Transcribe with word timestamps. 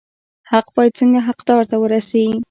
حق 0.51 0.65
باید 0.75 0.97
څنګه 0.99 1.19
حقدار 1.27 1.63
ته 1.69 1.75
ورسي؟ 1.79 2.23